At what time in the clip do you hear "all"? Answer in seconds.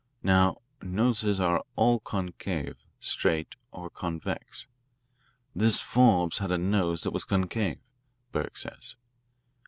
1.75-1.99